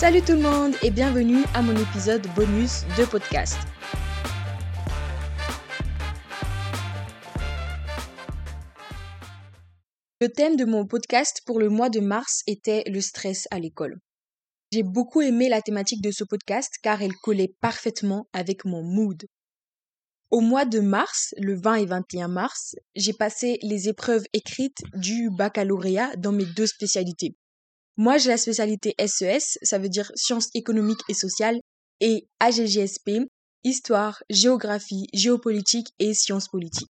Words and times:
Salut 0.00 0.22
tout 0.22 0.32
le 0.32 0.40
monde 0.40 0.76
et 0.82 0.90
bienvenue 0.90 1.44
à 1.52 1.60
mon 1.60 1.76
épisode 1.76 2.26
bonus 2.34 2.84
de 2.96 3.04
podcast. 3.04 3.58
Le 10.22 10.28
thème 10.30 10.56
de 10.56 10.64
mon 10.64 10.86
podcast 10.86 11.42
pour 11.44 11.58
le 11.58 11.68
mois 11.68 11.90
de 11.90 12.00
mars 12.00 12.40
était 12.46 12.82
le 12.86 13.02
stress 13.02 13.46
à 13.50 13.58
l'école. 13.58 13.98
J'ai 14.72 14.82
beaucoup 14.82 15.20
aimé 15.20 15.50
la 15.50 15.60
thématique 15.60 16.00
de 16.00 16.12
ce 16.12 16.24
podcast 16.24 16.72
car 16.82 17.02
elle 17.02 17.12
collait 17.22 17.54
parfaitement 17.60 18.26
avec 18.32 18.64
mon 18.64 18.82
mood. 18.82 19.26
Au 20.30 20.40
mois 20.40 20.64
de 20.64 20.80
mars, 20.80 21.34
le 21.36 21.60
20 21.60 21.74
et 21.74 21.84
21 21.84 22.28
mars, 22.28 22.74
j'ai 22.96 23.12
passé 23.12 23.58
les 23.60 23.90
épreuves 23.90 24.24
écrites 24.32 24.80
du 24.94 25.28
baccalauréat 25.28 26.16
dans 26.16 26.32
mes 26.32 26.46
deux 26.46 26.66
spécialités. 26.66 27.36
Moi, 28.00 28.16
j'ai 28.16 28.30
la 28.30 28.38
spécialité 28.38 28.94
SES, 28.98 29.58
ça 29.60 29.76
veut 29.76 29.90
dire 29.90 30.10
sciences 30.14 30.48
économiques 30.54 31.02
et 31.10 31.12
sociales, 31.12 31.60
et 32.00 32.26
AGGSP, 32.38 33.28
histoire, 33.62 34.22
géographie, 34.30 35.06
géopolitique 35.12 35.88
et 35.98 36.14
sciences 36.14 36.48
politiques. 36.48 36.88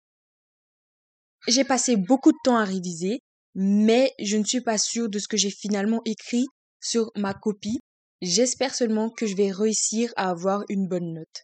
J'ai 1.45 1.65
passé 1.65 1.97
beaucoup 1.97 2.31
de 2.31 2.37
temps 2.45 2.55
à 2.55 2.63
réviser, 2.63 3.19
mais 3.53 4.13
je 4.17 4.37
ne 4.37 4.45
suis 4.45 4.61
pas 4.61 4.77
sûre 4.77 5.09
de 5.09 5.19
ce 5.19 5.27
que 5.27 5.35
j'ai 5.35 5.51
finalement 5.51 5.99
écrit 6.05 6.47
sur 6.79 7.11
ma 7.17 7.33
copie. 7.33 7.81
J'espère 8.21 8.73
seulement 8.73 9.09
que 9.09 9.25
je 9.25 9.35
vais 9.35 9.51
réussir 9.51 10.13
à 10.15 10.29
avoir 10.29 10.63
une 10.69 10.87
bonne 10.87 11.15
note. 11.15 11.43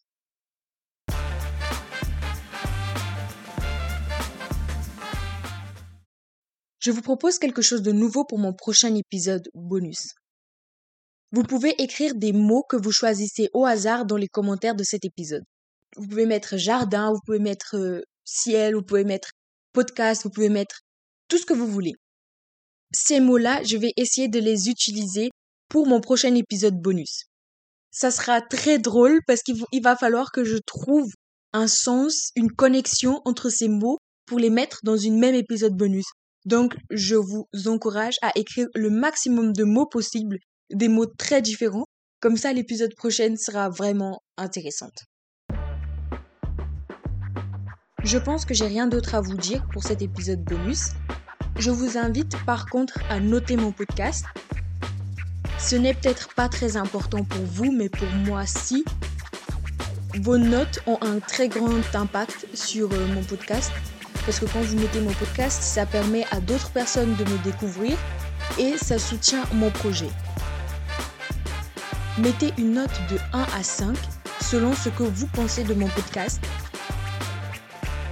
Je 6.90 6.94
vous 6.96 7.04
propose 7.04 7.38
quelque 7.38 7.62
chose 7.62 7.84
de 7.84 7.92
nouveau 7.92 8.26
pour 8.26 8.40
mon 8.40 8.52
prochain 8.52 8.96
épisode 8.96 9.48
bonus. 9.54 10.16
Vous 11.32 11.44
pouvez 11.44 11.80
écrire 11.80 12.16
des 12.16 12.34
mots 12.34 12.64
que 12.68 12.78
vous 12.78 12.92
choisissez 12.92 13.48
au 13.54 13.64
hasard 13.68 14.08
dans 14.08 14.18
les 14.18 14.28
commentaires 14.28 14.74
de 14.74 14.84
cet 14.84 15.06
épisode. 15.06 15.44
Vous 15.98 16.08
pouvez 16.08 16.26
mettre 16.26 16.58
jardin, 16.58 17.12
vous 17.12 17.20
pouvez 17.24 17.38
mettre 17.38 17.76
euh, 17.78 18.02
ciel, 18.26 18.74
vous 18.74 18.82
pouvez 18.82 19.04
mettre 19.04 19.30
podcast, 19.72 20.24
vous 20.24 20.32
pouvez 20.32 20.50
mettre 20.50 20.80
tout 21.28 21.38
ce 21.38 21.46
que 21.46 21.54
vous 21.54 21.68
voulez. 21.68 21.94
Ces 22.92 23.20
mots-là, 23.20 23.62
je 23.62 23.78
vais 23.78 23.94
essayer 23.96 24.28
de 24.28 24.40
les 24.40 24.68
utiliser 24.68 25.30
pour 25.70 25.86
mon 25.86 26.02
prochain 26.02 26.34
épisode 26.34 26.82
bonus. 26.82 27.26
Ça 27.92 28.10
sera 28.10 28.42
très 28.42 28.80
drôle 28.80 29.20
parce 29.28 29.44
qu'il 29.44 29.84
va 29.84 29.96
falloir 29.96 30.32
que 30.32 30.44
je 30.44 30.58
trouve 30.58 31.12
un 31.54 31.68
sens, 31.68 32.32
une 32.36 32.52
connexion 32.52 33.22
entre 33.26 33.52
ces 33.52 33.68
mots 33.68 34.00
pour 34.26 34.40
les 34.40 34.50
mettre 34.50 34.80
dans 34.82 34.98
une 34.98 35.20
même 35.20 35.36
épisode 35.36 35.78
bonus. 35.78 36.08
Donc, 36.50 36.76
je 36.90 37.14
vous 37.14 37.48
encourage 37.68 38.16
à 38.24 38.32
écrire 38.34 38.66
le 38.74 38.90
maximum 38.90 39.54
de 39.54 39.64
mots 39.64 39.86
possibles, 39.86 40.40
des 40.72 40.88
mots 40.88 41.06
très 41.06 41.44
différents. 41.44 41.86
Comme 42.22 42.38
ça, 42.38 42.54
l'épisode 42.54 42.96
prochain 42.96 43.36
sera 43.38 43.70
vraiment 43.70 44.24
intéressante. 44.36 45.04
Je 48.04 48.18
pense 48.18 48.46
que 48.46 48.56
j'ai 48.56 48.66
rien 48.66 48.88
d'autre 48.88 49.14
à 49.14 49.22
vous 49.22 49.38
dire 49.38 49.64
pour 49.72 49.84
cet 49.84 50.02
épisode 50.02 50.44
bonus. 50.44 50.94
Je 51.60 51.70
vous 51.70 52.00
invite 52.00 52.36
par 52.48 52.66
contre 52.66 53.00
à 53.12 53.20
noter 53.20 53.56
mon 53.56 53.72
podcast. 53.72 54.26
Ce 55.60 55.76
n'est 55.76 55.94
peut-être 55.94 56.34
pas 56.34 56.50
très 56.50 56.78
important 56.78 57.24
pour 57.26 57.46
vous, 57.46 57.72
mais 57.72 57.90
pour 57.90 58.10
moi 58.26 58.48
si. 58.48 58.84
Vos 60.16 60.40
notes 60.40 60.80
ont 60.88 60.98
un 61.02 61.20
très 61.20 61.48
grand 61.48 61.94
impact 61.94 62.48
sur 62.56 62.92
euh, 62.92 63.08
mon 63.14 63.22
podcast 63.24 63.72
parce 64.30 64.42
que 64.42 64.46
quand 64.46 64.62
vous 64.62 64.78
mettez 64.78 65.02
mon 65.02 65.12
podcast, 65.14 65.60
ça 65.64 65.88
permet 65.88 66.24
à 66.30 66.40
d'autres 66.40 66.70
personnes 66.70 67.16
de 67.16 67.24
me 67.24 67.38
découvrir 67.40 67.98
et 68.60 68.78
ça 68.78 69.00
soutient 69.00 69.44
mon 69.56 69.72
projet. 69.72 70.10
Mettez 72.20 72.54
une 72.60 72.74
note 72.74 72.92
de 73.10 73.18
1 73.34 73.42
à 73.42 73.64
5 73.64 73.98
selon 74.40 74.76
ce 74.76 74.90
que 74.90 75.02
vous 75.02 75.26
pensez 75.26 75.64
de 75.64 75.74
mon 75.74 75.88
podcast. 75.88 76.40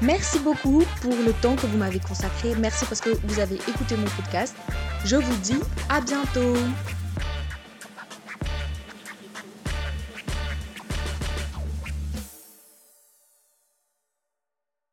Merci 0.02 0.40
beaucoup 0.40 0.84
pour 1.02 1.14
le 1.24 1.34
temps 1.34 1.56
que 1.56 1.68
vous 1.68 1.78
m'avez 1.78 2.00
consacré. 2.00 2.56
Merci 2.58 2.86
parce 2.86 3.02
que 3.02 3.12
vous 3.24 3.40
avez 3.40 3.58
écouté 3.68 3.96
mon 3.96 4.08
podcast. 4.08 4.56
Je 5.06 5.18
vous 5.18 5.36
dis 5.44 5.60
à 5.88 6.02
bientôt. 6.02 6.56